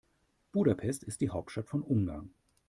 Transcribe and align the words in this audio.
Budapest 0.51 1.03
ist 1.03 1.21
die 1.21 1.29
Hauptstadt 1.29 1.67
von 1.67 1.83
Ungarn. 1.83 2.33